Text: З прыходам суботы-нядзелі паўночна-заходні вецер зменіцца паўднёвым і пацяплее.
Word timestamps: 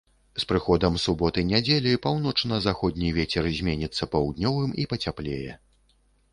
З 0.43 0.45
прыходам 0.51 0.95
суботы-нядзелі 1.03 1.91
паўночна-заходні 2.07 3.13
вецер 3.21 3.53
зменіцца 3.61 4.11
паўднёвым 4.17 4.77
і 4.85 4.91
пацяплее. 4.95 5.51